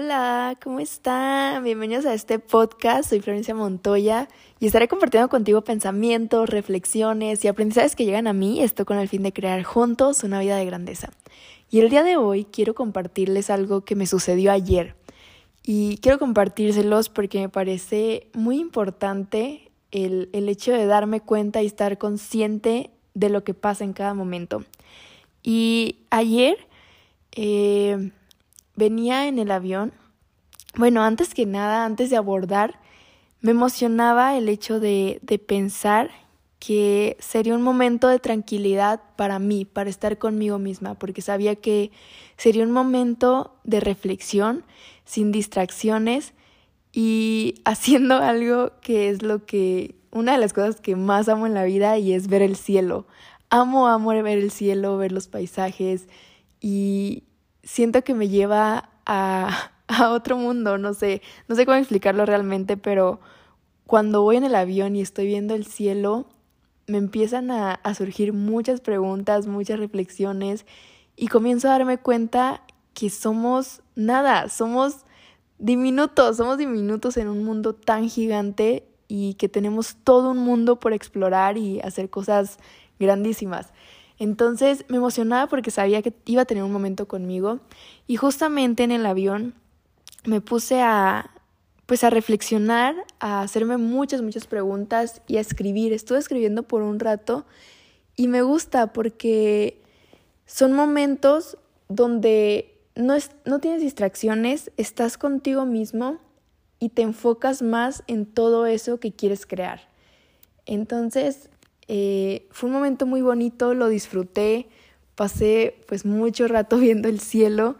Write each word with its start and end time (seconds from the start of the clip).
Hola, 0.00 0.56
¿cómo 0.62 0.78
están? 0.78 1.64
Bienvenidos 1.64 2.06
a 2.06 2.14
este 2.14 2.38
podcast. 2.38 3.08
Soy 3.10 3.20
Florencia 3.20 3.52
Montoya 3.52 4.28
y 4.60 4.66
estaré 4.66 4.86
compartiendo 4.86 5.28
contigo 5.28 5.62
pensamientos, 5.62 6.48
reflexiones 6.48 7.44
y 7.44 7.48
aprendizajes 7.48 7.96
que 7.96 8.04
llegan 8.04 8.28
a 8.28 8.32
mí, 8.32 8.62
esto 8.62 8.86
con 8.86 8.98
el 8.98 9.08
fin 9.08 9.24
de 9.24 9.32
crear 9.32 9.64
juntos 9.64 10.22
una 10.22 10.38
vida 10.38 10.56
de 10.56 10.66
grandeza. 10.66 11.10
Y 11.68 11.80
el 11.80 11.90
día 11.90 12.04
de 12.04 12.16
hoy 12.16 12.44
quiero 12.44 12.76
compartirles 12.76 13.50
algo 13.50 13.80
que 13.80 13.96
me 13.96 14.06
sucedió 14.06 14.52
ayer. 14.52 14.94
Y 15.64 15.96
quiero 15.96 16.20
compartírselos 16.20 17.08
porque 17.08 17.40
me 17.40 17.48
parece 17.48 18.28
muy 18.34 18.60
importante 18.60 19.72
el, 19.90 20.28
el 20.32 20.48
hecho 20.48 20.70
de 20.70 20.86
darme 20.86 21.22
cuenta 21.22 21.60
y 21.60 21.66
estar 21.66 21.98
consciente 21.98 22.92
de 23.14 23.30
lo 23.30 23.42
que 23.42 23.52
pasa 23.52 23.82
en 23.82 23.94
cada 23.94 24.14
momento. 24.14 24.62
Y 25.42 25.96
ayer 26.10 26.68
eh, 27.32 28.12
venía 28.78 29.26
en 29.26 29.38
el 29.38 29.50
avión, 29.50 29.92
bueno, 30.76 31.02
antes 31.02 31.34
que 31.34 31.44
nada, 31.44 31.84
antes 31.84 32.10
de 32.10 32.16
abordar, 32.16 32.78
me 33.40 33.50
emocionaba 33.50 34.36
el 34.36 34.48
hecho 34.48 34.78
de, 34.80 35.18
de 35.22 35.38
pensar 35.38 36.10
que 36.58 37.16
sería 37.20 37.54
un 37.54 37.62
momento 37.62 38.08
de 38.08 38.18
tranquilidad 38.18 39.00
para 39.16 39.38
mí, 39.38 39.64
para 39.64 39.90
estar 39.90 40.18
conmigo 40.18 40.58
misma, 40.58 40.94
porque 40.94 41.22
sabía 41.22 41.56
que 41.56 41.90
sería 42.36 42.64
un 42.64 42.70
momento 42.70 43.56
de 43.64 43.80
reflexión, 43.80 44.64
sin 45.04 45.32
distracciones 45.32 46.32
y 46.92 47.56
haciendo 47.64 48.16
algo 48.16 48.72
que 48.80 49.08
es 49.08 49.22
lo 49.22 49.44
que, 49.44 49.96
una 50.12 50.32
de 50.32 50.38
las 50.38 50.52
cosas 50.52 50.80
que 50.80 50.96
más 50.96 51.28
amo 51.28 51.46
en 51.46 51.54
la 51.54 51.64
vida 51.64 51.98
y 51.98 52.12
es 52.12 52.28
ver 52.28 52.42
el 52.42 52.56
cielo. 52.56 53.06
Amo, 53.50 53.88
amo 53.88 54.10
ver 54.10 54.38
el 54.38 54.50
cielo, 54.50 54.96
ver 54.98 55.10
los 55.10 55.26
paisajes 55.26 56.06
y, 56.60 57.24
siento 57.62 58.02
que 58.02 58.14
me 58.14 58.28
lleva 58.28 58.90
a, 59.06 59.70
a 59.88 60.10
otro 60.10 60.36
mundo, 60.36 60.78
no 60.78 60.94
sé, 60.94 61.22
no 61.48 61.56
sé 61.56 61.66
cómo 61.66 61.76
explicarlo 61.76 62.26
realmente, 62.26 62.76
pero 62.76 63.20
cuando 63.86 64.22
voy 64.22 64.36
en 64.36 64.44
el 64.44 64.54
avión 64.54 64.96
y 64.96 65.00
estoy 65.00 65.26
viendo 65.26 65.54
el 65.54 65.64
cielo, 65.64 66.26
me 66.86 66.98
empiezan 66.98 67.50
a, 67.50 67.74
a, 67.74 67.94
surgir 67.94 68.32
muchas 68.32 68.80
preguntas, 68.80 69.46
muchas 69.46 69.78
reflexiones 69.78 70.64
y 71.16 71.28
comienzo 71.28 71.68
a 71.68 71.72
darme 71.72 71.98
cuenta 71.98 72.62
que 72.94 73.10
somos 73.10 73.82
nada, 73.94 74.48
somos 74.48 75.04
diminutos, 75.58 76.36
somos 76.36 76.56
diminutos 76.58 77.16
en 77.16 77.28
un 77.28 77.44
mundo 77.44 77.74
tan 77.74 78.08
gigante 78.08 78.88
y 79.08 79.34
que 79.34 79.48
tenemos 79.48 79.96
todo 80.04 80.30
un 80.30 80.38
mundo 80.38 80.78
por 80.78 80.92
explorar 80.92 81.56
y 81.58 81.80
hacer 81.80 82.10
cosas 82.10 82.58
grandísimas. 82.98 83.72
Entonces 84.18 84.84
me 84.88 84.96
emocionaba 84.96 85.46
porque 85.46 85.70
sabía 85.70 86.02
que 86.02 86.12
iba 86.26 86.42
a 86.42 86.44
tener 86.44 86.64
un 86.64 86.72
momento 86.72 87.06
conmigo 87.06 87.60
y 88.06 88.16
justamente 88.16 88.82
en 88.82 88.92
el 88.92 89.06
avión 89.06 89.54
me 90.24 90.40
puse 90.40 90.82
a 90.82 91.30
pues 91.86 92.04
a 92.04 92.10
reflexionar, 92.10 92.94
a 93.18 93.40
hacerme 93.40 93.78
muchas 93.78 94.20
muchas 94.20 94.46
preguntas 94.46 95.22
y 95.26 95.38
a 95.38 95.40
escribir. 95.40 95.94
Estuve 95.94 96.18
escribiendo 96.18 96.62
por 96.64 96.82
un 96.82 97.00
rato 97.00 97.46
y 98.14 98.28
me 98.28 98.42
gusta 98.42 98.92
porque 98.92 99.80
son 100.44 100.74
momentos 100.74 101.56
donde 101.88 102.76
no, 102.94 103.14
es, 103.14 103.30
no 103.44 103.60
tienes 103.60 103.80
distracciones, 103.80 104.70
estás 104.76 105.16
contigo 105.16 105.64
mismo 105.64 106.18
y 106.80 106.90
te 106.90 107.02
enfocas 107.02 107.62
más 107.62 108.02
en 108.06 108.26
todo 108.26 108.66
eso 108.66 109.00
que 109.00 109.12
quieres 109.12 109.46
crear. 109.46 109.88
Entonces, 110.66 111.48
eh, 111.88 112.46
fue 112.50 112.68
un 112.68 112.74
momento 112.74 113.06
muy 113.06 113.22
bonito, 113.22 113.74
lo 113.74 113.88
disfruté, 113.88 114.68
pasé 115.14 115.76
pues 115.88 116.04
mucho 116.04 116.46
rato 116.46 116.78
viendo 116.78 117.08
el 117.08 117.20
cielo 117.20 117.76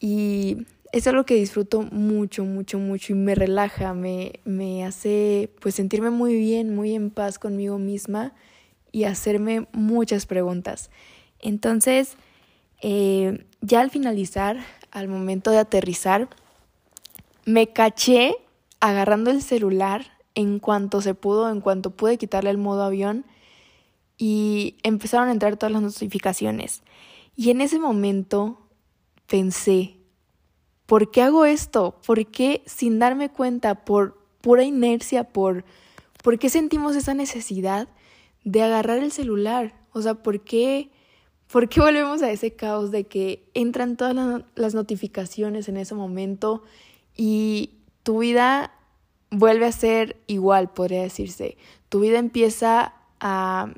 y 0.00 0.66
es 0.92 1.06
algo 1.06 1.24
que 1.24 1.34
disfruto 1.34 1.82
mucho, 1.82 2.44
mucho, 2.44 2.78
mucho 2.78 3.12
y 3.12 3.16
me 3.16 3.34
relaja, 3.34 3.92
me, 3.92 4.40
me 4.44 4.84
hace 4.84 5.50
pues 5.60 5.74
sentirme 5.74 6.10
muy 6.10 6.34
bien, 6.34 6.74
muy 6.74 6.94
en 6.94 7.10
paz 7.10 7.38
conmigo 7.38 7.78
misma 7.78 8.32
y 8.90 9.04
hacerme 9.04 9.68
muchas 9.72 10.24
preguntas. 10.24 10.90
Entonces, 11.40 12.16
eh, 12.80 13.44
ya 13.60 13.80
al 13.80 13.90
finalizar, 13.90 14.56
al 14.90 15.08
momento 15.08 15.50
de 15.50 15.58
aterrizar, 15.58 16.28
me 17.44 17.68
caché 17.68 18.34
agarrando 18.80 19.30
el 19.30 19.42
celular 19.42 20.17
en 20.38 20.60
cuanto 20.60 21.00
se 21.00 21.14
pudo, 21.14 21.50
en 21.50 21.60
cuanto 21.60 21.90
pude 21.90 22.16
quitarle 22.16 22.50
el 22.50 22.58
modo 22.58 22.84
avión 22.84 23.26
y 24.16 24.76
empezaron 24.84 25.28
a 25.28 25.32
entrar 25.32 25.56
todas 25.56 25.72
las 25.72 25.82
notificaciones. 25.82 26.84
Y 27.34 27.50
en 27.50 27.60
ese 27.60 27.80
momento 27.80 28.60
pensé, 29.26 29.96
¿por 30.86 31.10
qué 31.10 31.22
hago 31.22 31.44
esto? 31.44 31.98
¿Por 32.06 32.24
qué 32.26 32.62
sin 32.66 33.00
darme 33.00 33.30
cuenta, 33.30 33.84
por 33.84 34.16
pura 34.40 34.62
inercia, 34.62 35.24
por, 35.24 35.64
¿por 36.22 36.38
qué 36.38 36.50
sentimos 36.50 36.94
esa 36.94 37.14
necesidad 37.14 37.88
de 38.44 38.62
agarrar 38.62 38.98
el 38.98 39.10
celular? 39.10 39.74
O 39.92 40.02
sea, 40.02 40.14
¿por 40.22 40.42
qué, 40.44 40.92
¿por 41.50 41.68
qué 41.68 41.80
volvemos 41.80 42.22
a 42.22 42.30
ese 42.30 42.54
caos 42.54 42.92
de 42.92 43.08
que 43.08 43.50
entran 43.54 43.96
todas 43.96 44.44
las, 44.54 44.74
notificaciones 44.74 45.68
en 45.68 45.78
ese 45.78 45.96
momento 45.96 46.62
y 47.16 47.72
tu 48.04 48.20
vida 48.20 48.77
vuelve 49.30 49.66
a 49.66 49.72
ser 49.72 50.16
igual, 50.26 50.70
podría 50.70 51.02
decirse. 51.02 51.56
Tu 51.88 52.00
vida 52.00 52.18
empieza 52.18 52.94
a 53.20 53.72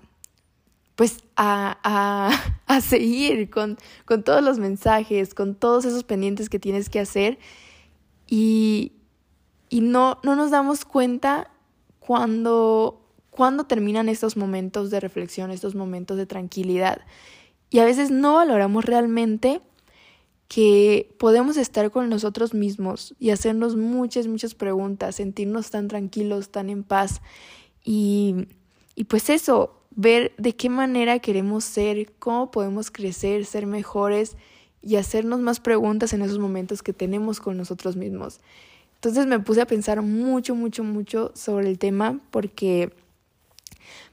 pues 1.00 1.24
a, 1.34 1.78
a, 1.82 2.30
a 2.66 2.80
seguir 2.82 3.48
con, 3.48 3.78
con, 4.04 4.22
todos 4.22 4.44
los 4.44 4.58
mensajes, 4.58 5.32
con 5.32 5.54
todos 5.54 5.86
esos 5.86 6.04
pendientes 6.04 6.50
que 6.50 6.58
tienes 6.58 6.90
que 6.90 7.00
hacer 7.00 7.38
y, 8.26 8.92
y 9.70 9.80
no, 9.80 10.18
no 10.22 10.36
nos 10.36 10.50
damos 10.50 10.84
cuenta 10.84 11.50
cuando, 12.00 13.00
cuando 13.30 13.64
terminan 13.64 14.10
estos 14.10 14.36
momentos 14.36 14.90
de 14.90 15.00
reflexión, 15.00 15.50
estos 15.50 15.74
momentos 15.74 16.18
de 16.18 16.26
tranquilidad. 16.26 17.00
Y 17.70 17.78
a 17.78 17.86
veces 17.86 18.10
no 18.10 18.34
valoramos 18.34 18.84
realmente 18.84 19.62
que 20.50 21.14
podemos 21.16 21.56
estar 21.56 21.92
con 21.92 22.08
nosotros 22.08 22.54
mismos 22.54 23.14
y 23.20 23.30
hacernos 23.30 23.76
muchas, 23.76 24.26
muchas 24.26 24.56
preguntas, 24.56 25.14
sentirnos 25.14 25.70
tan 25.70 25.86
tranquilos, 25.86 26.50
tan 26.50 26.70
en 26.70 26.82
paz 26.82 27.22
y, 27.84 28.48
y 28.96 29.04
pues 29.04 29.30
eso, 29.30 29.80
ver 29.94 30.32
de 30.38 30.56
qué 30.56 30.68
manera 30.68 31.20
queremos 31.20 31.62
ser, 31.62 32.12
cómo 32.18 32.50
podemos 32.50 32.90
crecer, 32.90 33.46
ser 33.46 33.66
mejores 33.66 34.36
y 34.82 34.96
hacernos 34.96 35.38
más 35.38 35.60
preguntas 35.60 36.14
en 36.14 36.22
esos 36.22 36.40
momentos 36.40 36.82
que 36.82 36.92
tenemos 36.92 37.38
con 37.38 37.56
nosotros 37.56 37.94
mismos. 37.94 38.40
Entonces 38.96 39.26
me 39.26 39.38
puse 39.38 39.60
a 39.60 39.66
pensar 39.66 40.02
mucho, 40.02 40.56
mucho, 40.56 40.82
mucho 40.82 41.30
sobre 41.36 41.68
el 41.68 41.78
tema 41.78 42.18
porque 42.32 42.92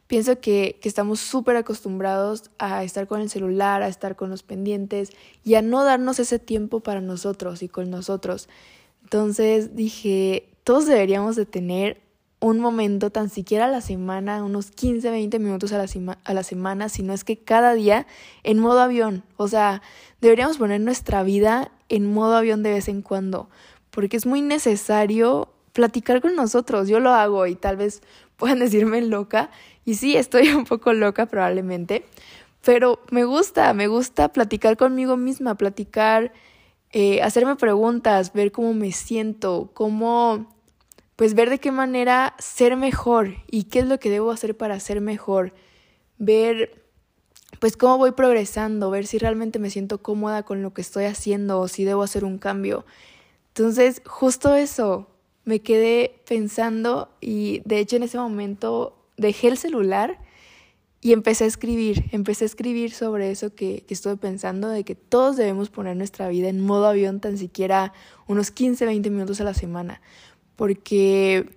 Pienso 0.07 0.39
que, 0.39 0.79
que 0.81 0.87
estamos 0.87 1.19
súper 1.19 1.57
acostumbrados 1.57 2.49
a 2.59 2.83
estar 2.83 3.07
con 3.07 3.21
el 3.21 3.29
celular, 3.29 3.83
a 3.83 3.89
estar 3.89 4.15
con 4.15 4.29
los 4.29 4.41
pendientes 4.41 5.11
y 5.43 5.55
a 5.55 5.61
no 5.61 5.83
darnos 5.83 6.19
ese 6.19 6.39
tiempo 6.39 6.79
para 6.79 7.01
nosotros 7.01 7.61
y 7.61 7.67
con 7.67 7.89
nosotros. 7.89 8.47
Entonces 9.03 9.75
dije, 9.75 10.49
todos 10.63 10.85
deberíamos 10.85 11.35
de 11.35 11.45
tener 11.45 12.01
un 12.39 12.59
momento 12.59 13.09
tan 13.09 13.29
siquiera 13.29 13.65
a 13.65 13.69
la 13.69 13.81
semana, 13.81 14.43
unos 14.43 14.69
15, 14.71 15.09
20 15.09 15.39
minutos 15.39 15.73
a 15.73 15.77
la, 15.77 16.17
a 16.23 16.33
la 16.33 16.43
semana, 16.43 16.89
si 16.89 17.03
no 17.03 17.13
es 17.13 17.23
que 17.23 17.37
cada 17.37 17.73
día 17.73 18.05
en 18.43 18.59
modo 18.59 18.79
avión. 18.79 19.23
O 19.37 19.47
sea, 19.47 19.81
deberíamos 20.21 20.57
poner 20.57 20.81
nuestra 20.81 21.23
vida 21.23 21.71
en 21.89 22.13
modo 22.13 22.35
avión 22.35 22.63
de 22.63 22.71
vez 22.71 22.87
en 22.89 23.01
cuando, 23.01 23.49
porque 23.89 24.17
es 24.17 24.25
muy 24.25 24.41
necesario 24.41 25.49
platicar 25.73 26.21
con 26.21 26.35
nosotros. 26.35 26.87
Yo 26.87 26.99
lo 26.99 27.11
hago 27.11 27.47
y 27.47 27.55
tal 27.55 27.77
vez 27.77 28.01
puedan 28.37 28.59
decirme 28.59 29.01
loca. 29.01 29.49
Y 29.83 29.95
sí, 29.95 30.15
estoy 30.15 30.47
un 30.53 30.63
poco 30.63 30.93
loca 30.93 31.25
probablemente. 31.25 32.05
Pero 32.63 32.99
me 33.11 33.25
gusta, 33.25 33.73
me 33.73 33.87
gusta 33.87 34.29
platicar 34.31 34.77
conmigo 34.77 35.17
misma, 35.17 35.55
platicar, 35.55 36.33
eh, 36.91 37.21
hacerme 37.21 37.55
preguntas, 37.55 38.33
ver 38.33 38.51
cómo 38.51 38.73
me 38.73 38.91
siento, 38.91 39.71
cómo, 39.73 40.53
pues 41.15 41.33
ver 41.33 41.49
de 41.49 41.59
qué 41.59 41.71
manera 41.71 42.35
ser 42.39 42.75
mejor 42.75 43.35
y 43.49 43.65
qué 43.65 43.79
es 43.79 43.85
lo 43.87 43.99
que 43.99 44.09
debo 44.09 44.31
hacer 44.31 44.57
para 44.57 44.79
ser 44.79 45.01
mejor. 45.01 45.53
Ver, 46.17 46.83
pues 47.59 47.77
cómo 47.77 47.97
voy 47.97 48.11
progresando, 48.11 48.89
ver 48.89 49.05
si 49.05 49.17
realmente 49.17 49.59
me 49.59 49.69
siento 49.69 50.01
cómoda 50.01 50.43
con 50.43 50.61
lo 50.61 50.73
que 50.73 50.81
estoy 50.81 51.05
haciendo 51.05 51.59
o 51.59 51.67
si 51.67 51.85
debo 51.85 52.03
hacer 52.03 52.25
un 52.25 52.37
cambio. 52.37 52.85
Entonces, 53.49 54.01
justo 54.05 54.55
eso, 54.55 55.07
me 55.47 55.61
quedé 55.61 56.19
pensando 56.27 57.09
y 57.21 57.61
de 57.63 57.79
hecho 57.79 57.95
en 57.95 58.03
ese 58.03 58.17
momento 58.17 58.97
dejé 59.15 59.47
el 59.47 59.57
celular 59.57 60.19
y 60.99 61.13
empecé 61.13 61.45
a 61.45 61.47
escribir, 61.47 62.03
empecé 62.11 62.43
a 62.43 62.47
escribir 62.47 62.91
sobre 62.91 63.31
eso 63.31 63.55
que, 63.55 63.85
que 63.87 63.93
estuve 63.93 64.17
pensando, 64.17 64.67
de 64.67 64.83
que 64.83 64.95
todos 64.95 65.37
debemos 65.37 65.69
poner 65.69 65.95
nuestra 65.95 66.27
vida 66.27 66.49
en 66.49 66.59
modo 66.59 66.87
avión 66.87 67.21
tan 67.21 67.37
siquiera 67.37 67.93
unos 68.27 68.51
15, 68.51 68.85
20 68.87 69.09
minutos 69.09 69.39
a 69.39 69.45
la 69.45 69.53
semana, 69.53 70.01
porque 70.57 71.49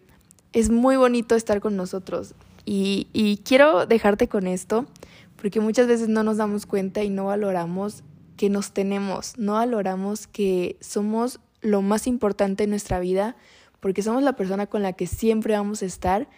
es 0.52 0.70
muy 0.70 0.96
bonito 0.96 1.34
estar 1.34 1.60
con 1.60 1.76
nosotros. 1.76 2.34
Y, 2.64 3.08
y 3.12 3.38
quiero 3.38 3.86
dejarte 3.86 4.28
con 4.28 4.46
esto, 4.46 4.86
porque 5.34 5.58
muchas 5.58 5.88
veces 5.88 6.08
no 6.08 6.22
nos 6.22 6.36
damos 6.36 6.64
cuenta 6.64 7.02
y 7.02 7.10
no 7.10 7.24
valoramos 7.24 8.04
que 8.36 8.50
nos 8.50 8.70
tenemos, 8.70 9.36
no 9.36 9.54
valoramos 9.54 10.28
que 10.28 10.76
somos 10.80 11.40
lo 11.60 11.82
más 11.82 12.06
importante 12.06 12.64
en 12.64 12.70
nuestra 12.70 13.00
vida 13.00 13.36
porque 13.80 14.02
somos 14.02 14.22
la 14.22 14.36
persona 14.36 14.66
con 14.66 14.82
la 14.82 14.92
que 14.92 15.06
siempre 15.06 15.54
vamos 15.54 15.82
a 15.82 15.86
estar 15.86 16.28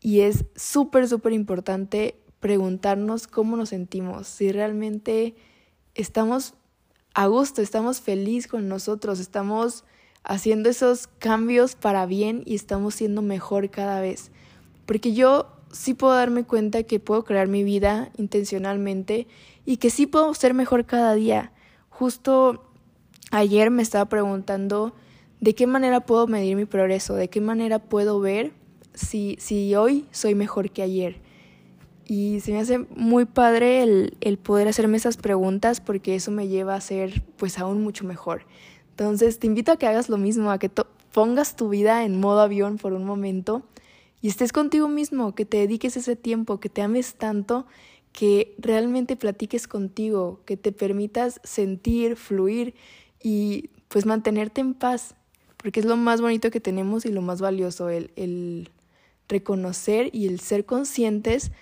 y 0.00 0.20
es 0.20 0.44
súper, 0.54 1.08
súper 1.08 1.32
importante 1.32 2.20
preguntarnos 2.40 3.26
cómo 3.26 3.56
nos 3.56 3.70
sentimos, 3.70 4.26
si 4.26 4.52
realmente 4.52 5.34
estamos 5.94 6.54
a 7.14 7.26
gusto, 7.26 7.62
estamos 7.62 8.00
felices 8.00 8.50
con 8.50 8.68
nosotros, 8.68 9.20
estamos 9.20 9.84
haciendo 10.24 10.68
esos 10.68 11.06
cambios 11.06 11.76
para 11.76 12.06
bien 12.06 12.42
y 12.44 12.54
estamos 12.54 12.96
siendo 12.96 13.22
mejor 13.22 13.70
cada 13.70 14.00
vez. 14.00 14.30
Porque 14.84 15.14
yo 15.14 15.46
sí 15.70 15.94
puedo 15.94 16.14
darme 16.14 16.44
cuenta 16.44 16.82
que 16.82 17.00
puedo 17.00 17.24
crear 17.24 17.48
mi 17.48 17.62
vida 17.62 18.10
intencionalmente 18.16 19.26
y 19.64 19.76
que 19.76 19.90
sí 19.90 20.06
puedo 20.06 20.34
ser 20.34 20.54
mejor 20.54 20.86
cada 20.86 21.14
día. 21.14 21.52
Justo 21.88 22.64
ayer 23.30 23.70
me 23.70 23.82
estaba 23.82 24.08
preguntando 24.08 24.94
de 25.40 25.54
qué 25.54 25.66
manera 25.66 26.00
puedo 26.00 26.26
medir 26.26 26.56
mi 26.56 26.64
progreso, 26.64 27.14
de 27.14 27.28
qué 27.28 27.40
manera 27.40 27.78
puedo 27.78 28.20
ver 28.20 28.52
si, 28.94 29.36
si 29.38 29.74
hoy 29.74 30.06
soy 30.10 30.34
mejor 30.34 30.70
que 30.70 30.82
ayer. 30.82 31.20
Y 32.06 32.40
se 32.40 32.52
me 32.52 32.58
hace 32.58 32.78
muy 32.78 33.24
padre 33.24 33.82
el, 33.82 34.16
el 34.20 34.38
poder 34.38 34.68
hacerme 34.68 34.96
esas 34.96 35.16
preguntas 35.16 35.80
porque 35.80 36.14
eso 36.14 36.30
me 36.30 36.48
lleva 36.48 36.74
a 36.74 36.80
ser 36.80 37.22
pues 37.36 37.58
aún 37.58 37.82
mucho 37.82 38.04
mejor. 38.04 38.46
Entonces 38.90 39.38
te 39.38 39.46
invito 39.46 39.72
a 39.72 39.76
que 39.76 39.86
hagas 39.86 40.08
lo 40.08 40.18
mismo, 40.18 40.50
a 40.50 40.58
que 40.58 40.70
pongas 41.12 41.56
tu 41.56 41.68
vida 41.68 42.04
en 42.04 42.20
modo 42.20 42.40
avión 42.40 42.76
por 42.76 42.92
un 42.92 43.04
momento 43.04 43.62
y 44.24 44.28
estés 44.28 44.52
contigo 44.52 44.88
mismo, 44.88 45.34
que 45.34 45.44
te 45.44 45.58
dediques 45.58 45.98
ese 45.98 46.16
tiempo, 46.16 46.58
que 46.58 46.70
te 46.70 46.80
ames 46.80 47.16
tanto, 47.16 47.66
que 48.10 48.54
realmente 48.56 49.16
platiques 49.16 49.68
contigo, 49.68 50.40
que 50.46 50.56
te 50.56 50.72
permitas 50.72 51.40
sentir, 51.44 52.16
fluir 52.16 52.74
y 53.22 53.68
pues 53.88 54.06
mantenerte 54.06 54.62
en 54.62 54.72
paz, 54.72 55.14
porque 55.64 55.80
es 55.80 55.86
lo 55.86 55.96
más 55.96 56.20
bonito 56.20 56.50
que 56.50 56.60
tenemos 56.60 57.06
y 57.06 57.08
lo 57.10 57.22
más 57.22 57.40
valioso, 57.40 57.88
el, 57.88 58.10
el 58.16 58.68
reconocer 59.30 60.10
y 60.12 60.26
el 60.26 60.38
ser 60.40 60.66
conscientes 60.66 61.52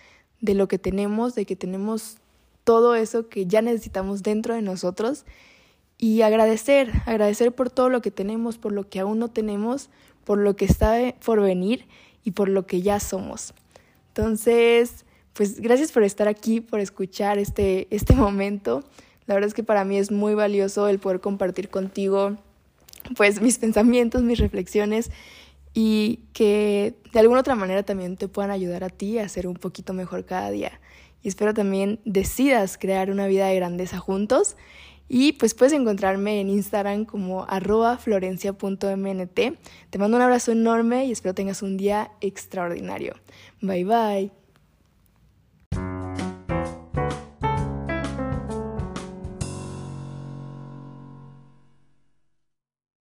de 0.40 0.54
lo 0.54 0.66
que 0.66 0.76
tenemos, 0.76 1.37
de 1.37 1.46
que 1.46 1.54
tenemos 1.54 2.16
todo 2.64 2.96
eso 2.96 3.28
que 3.28 3.46
ya 3.46 3.62
necesitamos 3.62 4.25
dentro 4.25 4.56
de 4.56 4.62
nosotros 4.62 5.25
y 5.99 6.22
agradecer, 6.22 6.90
agradecer 7.06 7.54
por 7.54 7.70
todo 7.70 7.90
lo 7.90 8.02
que 8.02 8.10
tenemos, 8.10 8.58
por 8.58 8.72
lo 8.72 8.88
que 8.88 8.99
aún 8.99 9.20
no 9.20 9.28
tenemos, 9.28 9.88
por 10.25 10.38
lo 10.38 10.56
que 10.56 10.64
está 10.64 11.14
por 11.25 11.40
venir 11.40 11.87
y 12.25 12.32
por 12.32 12.48
lo 12.48 12.66
que 12.66 12.82
ya 12.82 12.98
somos. 12.98 13.55
Entonces, 14.08 15.05
pues 15.32 15.60
gracias 15.60 15.93
por 15.93 16.02
estar 16.02 16.26
aquí, 16.26 16.60
por 16.60 16.81
escuchar 16.81 17.38
este, 17.38 17.87
este 17.94 18.16
momento. 18.16 18.82
La 19.26 19.34
verdad 19.34 19.46
es 19.46 19.55
que 19.55 19.62
para 19.62 19.84
mí 19.84 19.96
es 19.96 20.10
muy 20.10 20.34
valioso 20.34 20.88
el 20.88 20.98
poder 20.98 21.20
compartir 21.20 21.69
contigo 21.69 22.37
pues 23.16 23.40
mis 23.40 23.58
pensamientos, 23.58 24.22
mis 24.22 24.38
reflexiones 24.38 25.10
y 25.75 26.20
que 26.32 26.94
de 27.12 27.20
alguna 27.20 27.40
otra 27.40 27.54
manera 27.54 27.82
también 27.82 28.16
te 28.16 28.28
puedan 28.28 28.50
ayudar 28.50 28.84
a 28.84 28.90
ti 28.90 29.19
a 29.19 29.28
ser 29.28 29.46
un 29.46 29.54
poquito 29.54 29.93
mejor 29.93 30.25
cada 30.25 30.50
día. 30.50 30.81
Y 31.22 31.28
espero 31.28 31.54
también 31.54 32.00
decidas 32.04 32.78
crear 32.78 33.10
una 33.10 33.26
vida 33.26 33.46
de 33.46 33.56
grandeza 33.56 33.99
juntos 33.99 34.56
y 35.08 35.32
pues 35.32 35.54
puedes 35.54 35.72
encontrarme 35.72 36.40
en 36.40 36.49
Instagram 36.49 37.04
como 37.04 37.44
arroba 37.49 37.99
florencia.mnt. 37.99 39.40
Te 39.90 39.98
mando 39.98 40.16
un 40.16 40.22
abrazo 40.22 40.52
enorme 40.52 41.06
y 41.06 41.12
espero 41.12 41.34
tengas 41.34 41.62
un 41.62 41.76
día 41.76 42.12
extraordinario. 42.20 43.14
Bye 43.60 43.84
bye. 43.84 44.42